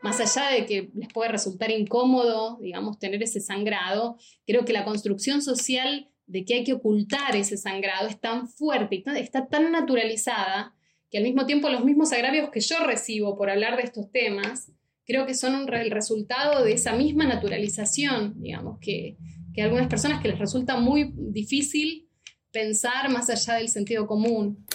más 0.02 0.20
allá 0.20 0.52
de 0.52 0.68
que 0.68 0.92
les 0.94 1.12
puede 1.12 1.32
resultar 1.32 1.72
incómodo, 1.72 2.60
digamos, 2.62 3.00
tener 3.00 3.24
ese 3.24 3.40
sangrado, 3.40 4.18
creo 4.46 4.66
que 4.66 4.74
la 4.74 4.86
construcción 4.86 5.42
social 5.42 6.12
de 6.30 6.46
que 6.46 6.54
hay 6.54 6.64
que 6.64 6.74
ocultar 6.74 7.36
ese 7.36 7.58
sangrado 7.58 8.08
es 8.08 8.20
tan 8.22 8.48
fuerte 8.48 9.04
y 9.04 9.20
está 9.20 9.48
tan 9.48 9.72
naturalizada 9.72 10.76
que 11.10 11.18
al 11.18 11.24
mismo 11.24 11.48
tiempo 11.48 11.70
los 11.70 11.84
mismos 11.84 12.14
agravios 12.14 12.52
que 12.52 12.60
yo 12.60 12.84
recibo 12.86 13.36
por 13.36 13.50
hablar 13.50 13.78
de 13.78 13.82
estos 13.82 14.12
temas, 14.12 14.72
creo 15.06 15.26
que 15.26 15.34
son 15.34 15.68
el 15.74 15.90
resultado 15.90 16.64
de 16.64 16.74
esa 16.74 16.94
misma 16.94 17.26
naturalización, 17.26 18.40
digamos, 18.40 18.78
que, 18.80 19.18
que 19.56 19.64
a 19.64 19.66
algunas 19.66 19.88
personas 19.88 20.22
que 20.22 20.28
les 20.28 20.38
resulta 20.38 20.78
muy 20.78 21.12
difícil 21.16 22.08
pensar 22.52 23.10
más 23.10 23.32
allá 23.32 23.56
del 23.56 23.70
sentido 23.70 24.06
común. 24.06 24.68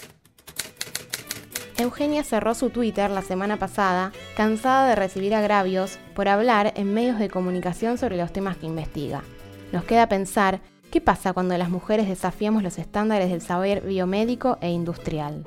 Eugenia 1.77 2.23
cerró 2.25 2.53
su 2.53 2.69
Twitter 2.69 3.09
la 3.09 3.21
semana 3.21 3.57
pasada, 3.57 4.11
cansada 4.35 4.89
de 4.89 4.95
recibir 4.95 5.33
agravios 5.33 5.99
por 6.15 6.27
hablar 6.27 6.73
en 6.75 6.93
medios 6.93 7.17
de 7.17 7.29
comunicación 7.29 7.97
sobre 7.97 8.17
los 8.17 8.33
temas 8.33 8.57
que 8.57 8.65
investiga. 8.65 9.23
Nos 9.71 9.85
queda 9.85 10.09
pensar 10.09 10.61
qué 10.91 11.01
pasa 11.01 11.33
cuando 11.33 11.57
las 11.57 11.69
mujeres 11.69 12.07
desafiamos 12.07 12.63
los 12.63 12.77
estándares 12.77 13.29
del 13.29 13.41
saber 13.41 13.81
biomédico 13.81 14.57
e 14.61 14.69
industrial. 14.69 15.45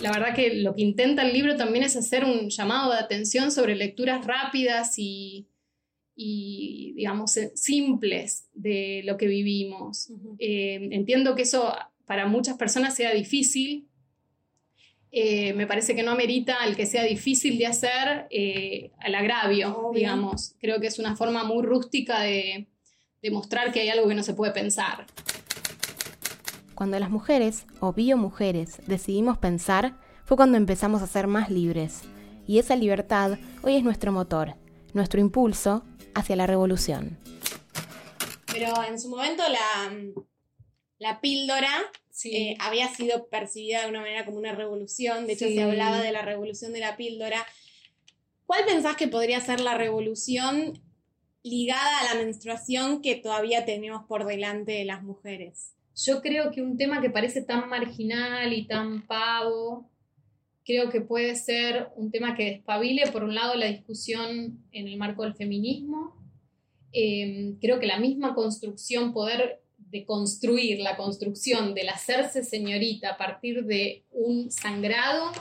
La 0.00 0.12
verdad 0.12 0.34
que 0.34 0.54
lo 0.54 0.74
que 0.74 0.82
intenta 0.82 1.22
el 1.22 1.32
libro 1.32 1.56
también 1.56 1.84
es 1.84 1.96
hacer 1.96 2.24
un 2.24 2.50
llamado 2.50 2.92
de 2.92 2.98
atención 2.98 3.50
sobre 3.50 3.74
lecturas 3.74 4.24
rápidas 4.24 4.94
y, 4.96 5.46
digamos, 6.14 7.38
simples 7.54 8.48
de 8.54 9.02
lo 9.04 9.16
que 9.16 9.26
vivimos. 9.26 10.12
Eh, 10.38 10.88
entiendo 10.92 11.34
que 11.34 11.42
eso 11.42 11.74
para 12.06 12.26
muchas 12.26 12.56
personas 12.56 12.94
sea 12.94 13.12
difícil, 13.12 13.88
eh, 15.10 15.54
me 15.54 15.66
parece 15.66 15.96
que 15.96 16.02
no 16.02 16.10
amerita 16.10 16.58
el 16.66 16.76
que 16.76 16.86
sea 16.86 17.02
difícil 17.02 17.58
de 17.58 17.66
hacer 17.66 18.26
eh, 18.30 18.90
al 19.00 19.14
agravio, 19.14 19.90
digamos. 19.94 20.54
Creo 20.60 20.80
que 20.80 20.86
es 20.86 20.98
una 20.98 21.16
forma 21.16 21.44
muy 21.44 21.64
rústica 21.64 22.20
de, 22.20 22.68
demostrar 23.22 23.72
que 23.72 23.80
hay 23.80 23.88
algo 23.88 24.08
que 24.08 24.14
no 24.14 24.22
se 24.22 24.34
puede 24.34 24.52
pensar. 24.52 25.06
Cuando 26.74 26.98
las 26.98 27.10
mujeres, 27.10 27.66
o 27.80 27.92
biomujeres, 27.92 28.80
decidimos 28.86 29.38
pensar, 29.38 29.98
fue 30.24 30.36
cuando 30.36 30.56
empezamos 30.56 31.02
a 31.02 31.06
ser 31.06 31.26
más 31.26 31.50
libres. 31.50 32.02
Y 32.46 32.58
esa 32.58 32.76
libertad 32.76 33.38
hoy 33.62 33.76
es 33.76 33.82
nuestro 33.82 34.12
motor, 34.12 34.54
nuestro 34.94 35.20
impulso 35.20 35.84
hacia 36.14 36.36
la 36.36 36.46
revolución. 36.46 37.18
Pero 38.52 38.82
en 38.84 39.00
su 39.00 39.08
momento 39.08 39.42
la, 39.48 39.92
la 40.98 41.20
píldora 41.20 41.70
eh, 42.24 42.56
había 42.60 42.88
sido 42.88 43.28
percibida 43.28 43.82
de 43.82 43.88
una 43.88 44.00
manera 44.00 44.24
como 44.24 44.38
una 44.38 44.54
revolución, 44.54 45.26
de 45.26 45.34
hecho 45.34 45.46
se 45.46 45.62
hablaba 45.62 46.00
de 46.00 46.12
la 46.12 46.22
revolución 46.22 46.72
de 46.72 46.80
la 46.80 46.96
píldora. 46.96 47.46
¿Cuál 48.46 48.64
pensás 48.64 48.96
que 48.96 49.08
podría 49.08 49.40
ser 49.40 49.60
la 49.60 49.76
revolución 49.76 50.80
ligada 51.48 52.00
a 52.00 52.14
la 52.14 52.22
menstruación 52.22 53.02
que 53.02 53.16
todavía 53.16 53.64
tenemos 53.64 54.04
por 54.06 54.26
delante 54.26 54.72
de 54.72 54.84
las 54.84 55.02
mujeres? 55.02 55.72
yo 56.04 56.22
creo 56.22 56.50
que 56.50 56.62
un 56.62 56.76
tema 56.76 57.00
que 57.00 57.10
parece 57.10 57.42
tan 57.42 57.68
marginal 57.68 58.52
y 58.52 58.66
tan 58.66 59.06
pavo, 59.06 59.90
creo 60.64 60.90
que 60.90 61.00
puede 61.00 61.34
ser 61.34 61.88
un 61.96 62.10
tema 62.10 62.36
que 62.36 62.44
despabile, 62.44 63.10
por 63.10 63.24
un 63.24 63.34
lado, 63.34 63.54
la 63.56 63.66
discusión 63.66 64.62
en 64.70 64.88
el 64.88 64.96
marco 64.96 65.24
del 65.24 65.34
feminismo. 65.34 66.14
Eh, 66.92 67.54
creo 67.60 67.80
que 67.80 67.86
la 67.86 67.98
misma 67.98 68.34
construcción, 68.34 69.12
poder 69.12 69.60
de 69.76 70.04
construir 70.04 70.80
la 70.80 70.96
construcción 70.96 71.74
del 71.74 71.88
hacerse 71.88 72.44
señorita 72.44 73.10
a 73.10 73.16
partir 73.16 73.64
de 73.64 74.04
un 74.12 74.50
sangrado, 74.50 75.32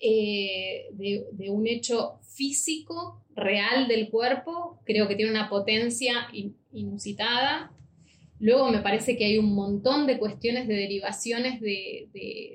eh, 0.00 0.88
de, 0.92 1.50
un 1.50 1.66
hecho 1.66 2.20
físico, 2.22 3.24
real 3.34 3.88
del 3.88 4.10
cuerpo, 4.10 4.80
creo 4.84 5.08
que 5.08 5.16
tiene 5.16 5.30
una 5.30 5.48
potencia 5.48 6.28
inusitada. 6.72 7.72
Luego 8.40 8.70
me 8.70 8.80
parece 8.80 9.16
que 9.16 9.24
hay 9.24 9.38
un 9.38 9.54
montón 9.54 10.06
de 10.06 10.18
cuestiones 10.18 10.68
de 10.68 10.74
derivaciones 10.74 11.60
de, 11.60 12.08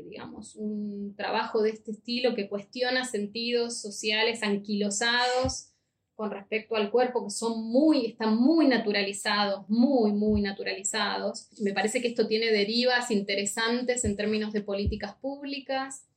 digamos, 0.10 0.56
un 0.56 1.14
trabajo 1.18 1.62
de 1.62 1.72
este 1.72 1.92
estilo 1.92 2.36
que 2.36 2.48
cuestiona 2.48 3.04
sentidos 3.04 3.82
sociales 3.82 4.44
anquilosados 4.44 5.74
con 6.16 6.32
respecto 6.32 6.76
al 6.76 6.92
cuerpo, 6.92 7.26
que 7.26 7.32
son 7.32 7.66
muy, 7.70 8.06
están 8.06 8.38
muy 8.38 8.68
naturalizados, 8.68 9.68
muy, 9.68 10.14
muy 10.14 10.42
naturalizados. 10.42 11.50
Me 11.60 11.74
parece 11.74 12.02
que 12.02 12.08
esto 12.08 12.28
tiene 12.28 12.52
derivas 12.52 13.12
interesantes 13.12 14.06
en 14.06 14.16
términos 14.16 14.54
de 14.54 14.62
políticas 14.62 15.16
públicas. 15.16 16.08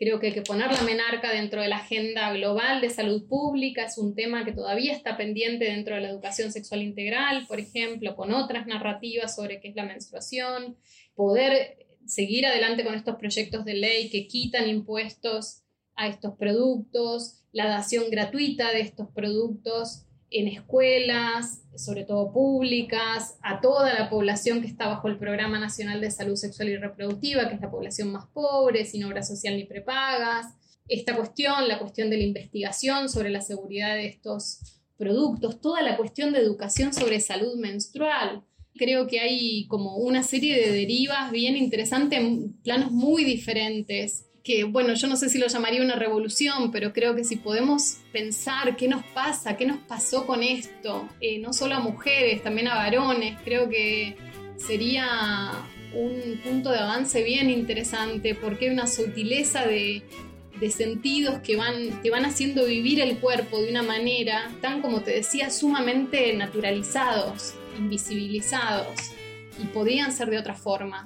Creo 0.00 0.18
que 0.18 0.28
hay 0.28 0.32
que 0.32 0.40
poner 0.40 0.72
la 0.72 0.80
menarca 0.80 1.30
dentro 1.30 1.60
de 1.60 1.68
la 1.68 1.76
agenda 1.76 2.32
global 2.32 2.80
de 2.80 2.88
salud 2.88 3.28
pública. 3.28 3.84
Es 3.84 3.98
un 3.98 4.14
tema 4.14 4.46
que 4.46 4.52
todavía 4.52 4.94
está 4.94 5.18
pendiente 5.18 5.66
dentro 5.66 5.94
de 5.94 6.00
la 6.00 6.08
educación 6.08 6.50
sexual 6.52 6.80
integral, 6.80 7.46
por 7.46 7.60
ejemplo, 7.60 8.16
con 8.16 8.32
otras 8.32 8.66
narrativas 8.66 9.36
sobre 9.36 9.60
qué 9.60 9.68
es 9.68 9.76
la 9.76 9.84
menstruación. 9.84 10.78
Poder 11.14 11.86
seguir 12.06 12.46
adelante 12.46 12.82
con 12.82 12.94
estos 12.94 13.16
proyectos 13.16 13.66
de 13.66 13.74
ley 13.74 14.08
que 14.08 14.26
quitan 14.26 14.70
impuestos 14.70 15.64
a 15.96 16.08
estos 16.08 16.34
productos, 16.34 17.42
la 17.52 17.68
dación 17.68 18.04
gratuita 18.10 18.72
de 18.72 18.80
estos 18.80 19.08
productos 19.08 20.06
en 20.30 20.48
escuelas, 20.48 21.62
sobre 21.76 22.04
todo 22.04 22.32
públicas, 22.32 23.38
a 23.42 23.60
toda 23.60 23.92
la 23.92 24.08
población 24.08 24.60
que 24.60 24.68
está 24.68 24.86
bajo 24.86 25.08
el 25.08 25.18
Programa 25.18 25.58
Nacional 25.58 26.00
de 26.00 26.10
Salud 26.10 26.36
Sexual 26.36 26.68
y 26.68 26.76
Reproductiva, 26.76 27.48
que 27.48 27.56
es 27.56 27.60
la 27.60 27.70
población 27.70 28.12
más 28.12 28.26
pobre, 28.28 28.84
sin 28.84 29.04
obra 29.04 29.22
social 29.22 29.56
ni 29.56 29.64
prepagas. 29.64 30.46
Esta 30.88 31.16
cuestión, 31.16 31.68
la 31.68 31.78
cuestión 31.78 32.10
de 32.10 32.18
la 32.18 32.24
investigación 32.24 33.08
sobre 33.08 33.30
la 33.30 33.40
seguridad 33.40 33.94
de 33.94 34.06
estos 34.06 34.80
productos, 34.96 35.60
toda 35.60 35.82
la 35.82 35.96
cuestión 35.96 36.32
de 36.32 36.40
educación 36.40 36.92
sobre 36.92 37.20
salud 37.20 37.56
menstrual. 37.56 38.44
Creo 38.74 39.06
que 39.06 39.20
hay 39.20 39.66
como 39.66 39.96
una 39.96 40.22
serie 40.22 40.56
de 40.60 40.72
derivas 40.72 41.32
bien 41.32 41.56
interesantes 41.56 42.20
en 42.20 42.52
planos 42.62 42.92
muy 42.92 43.24
diferentes 43.24 44.29
bueno, 44.68 44.94
yo 44.94 45.06
no 45.06 45.16
sé 45.16 45.28
si 45.28 45.38
lo 45.38 45.46
llamaría 45.46 45.82
una 45.82 45.96
revolución, 45.96 46.70
pero 46.70 46.92
creo 46.92 47.14
que 47.14 47.24
si 47.24 47.36
podemos 47.36 47.98
pensar 48.12 48.76
qué 48.76 48.88
nos 48.88 49.04
pasa, 49.04 49.56
qué 49.56 49.66
nos 49.66 49.78
pasó 49.78 50.26
con 50.26 50.42
esto, 50.42 51.08
eh, 51.20 51.38
no 51.38 51.52
solo 51.52 51.74
a 51.74 51.80
mujeres, 51.80 52.42
también 52.42 52.68
a 52.68 52.74
varones, 52.74 53.38
creo 53.44 53.68
que 53.68 54.16
sería 54.56 55.52
un 55.94 56.40
punto 56.44 56.70
de 56.70 56.78
avance 56.78 57.22
bien 57.22 57.50
interesante 57.50 58.34
porque 58.34 58.66
hay 58.66 58.72
una 58.72 58.86
sutileza 58.86 59.66
de, 59.66 60.02
sentidos 60.70 61.40
que 61.40 61.56
van, 61.56 62.02
que 62.02 62.10
van 62.10 62.26
haciendo 62.26 62.66
vivir 62.66 63.00
el 63.00 63.18
cuerpo 63.18 63.60
de 63.62 63.70
una 63.70 63.82
manera, 63.82 64.50
tan 64.60 64.82
como 64.82 65.00
te 65.00 65.10
decía, 65.12 65.50
sumamente 65.50 66.34
naturalizados, 66.36 67.54
invisibilizados, 67.78 69.12
y 69.58 69.64
podrían 69.66 70.12
ser 70.12 70.28
de 70.28 70.38
otra 70.38 70.54
forma. 70.54 71.04